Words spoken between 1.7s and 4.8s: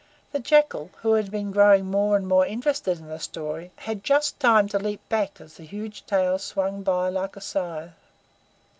more and more interested in the story, had just time to